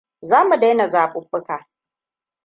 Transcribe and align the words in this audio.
Za 0.29 0.39
mu 0.47 0.55
daina 0.61 0.85
zaɓuɓɓuka. 0.93 1.55